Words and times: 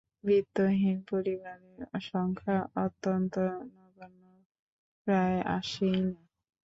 বৃত্তহীন 0.23 0.97
পরিবারের 1.11 1.79
সংখ্যা 2.05 2.57
অত্যন্ত 2.85 3.35
নগণ্য, 3.75 4.23
প্রায় 5.07 5.39
আসেই 5.57 5.99
না। 6.05 6.21